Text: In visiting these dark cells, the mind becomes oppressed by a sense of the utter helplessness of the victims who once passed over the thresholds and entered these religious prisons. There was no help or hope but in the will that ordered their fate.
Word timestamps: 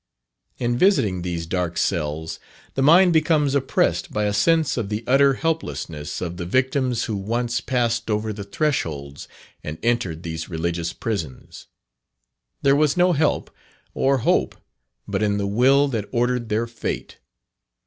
In 0.57 0.79
visiting 0.79 1.21
these 1.21 1.45
dark 1.45 1.77
cells, 1.77 2.39
the 2.73 2.81
mind 2.81 3.13
becomes 3.13 3.53
oppressed 3.53 4.11
by 4.11 4.23
a 4.23 4.33
sense 4.33 4.75
of 4.75 4.89
the 4.89 5.03
utter 5.05 5.35
helplessness 5.35 6.21
of 6.21 6.37
the 6.37 6.45
victims 6.47 7.03
who 7.03 7.15
once 7.15 7.61
passed 7.61 8.09
over 8.09 8.33
the 8.33 8.43
thresholds 8.43 9.27
and 9.63 9.77
entered 9.83 10.23
these 10.23 10.49
religious 10.49 10.91
prisons. 10.91 11.67
There 12.63 12.75
was 12.75 12.97
no 12.97 13.13
help 13.13 13.51
or 13.93 14.17
hope 14.25 14.55
but 15.07 15.21
in 15.21 15.37
the 15.37 15.45
will 15.45 15.87
that 15.89 16.09
ordered 16.11 16.49
their 16.49 16.65
fate. 16.65 17.19